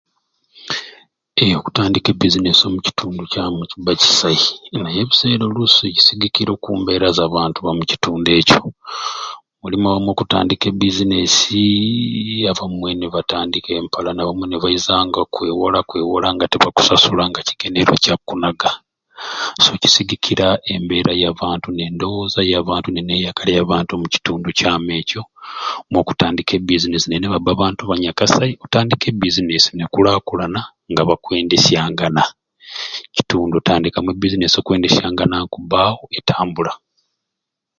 [1.41, 4.37] Ee okutandika e bizinesi omukitundu kyamu kibba kisai
[4.81, 8.59] naye ebiseera oluusi kisigikira ku mbeera za bantu ba mukitundu okyo
[9.61, 11.63] mulimu omwe okutandika ebbiizineesi
[12.51, 18.71] abamwe ni batandika empalana abamwe nibaizanga kwewola kwewola nga tibakkusasula nga kigendeerwa Kya kkunaga
[19.63, 20.47] so kisigikira
[20.83, 25.21] mbeera ya bantu n'endowooza y'abantu mu kitundu kyamu ekyo
[25.89, 30.61] ng'okutandika e bbiizineesi naye nibabba abantu abanyakasai otandika ebbiizineesi n'ekulaakukulana
[30.91, 36.73] nga bakwendesyangana omukitundu otandikamu e bbiizineesi okwendesyangana nikkubbaawo etambula.